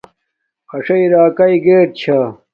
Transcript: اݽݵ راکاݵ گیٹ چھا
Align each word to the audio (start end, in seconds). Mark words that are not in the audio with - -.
اݽݵ 0.75 1.01
راکاݵ 1.13 1.53
گیٹ 1.65 1.89
چھا 1.99 2.19